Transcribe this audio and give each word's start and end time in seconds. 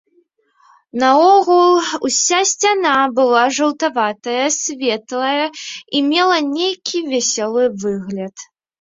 Наогул 1.03 1.75
уся 2.09 2.39
сцяна 2.53 2.95
была 3.21 3.45
жаўтаватая, 3.59 4.47
светлая 4.59 5.47
і 5.95 6.05
мела 6.11 6.37
нейкі 6.57 7.07
вясёлы 7.15 7.63
выгляд. 7.87 8.35